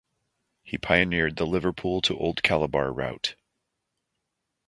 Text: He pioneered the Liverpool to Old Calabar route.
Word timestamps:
He 0.63 0.79
pioneered 0.79 1.35
the 1.35 1.45
Liverpool 1.45 2.01
to 2.01 2.17
Old 2.17 2.41
Calabar 2.41 2.91
route. 2.91 3.35